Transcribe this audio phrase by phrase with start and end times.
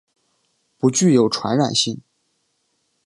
[0.79, 2.01] 不具有传染性。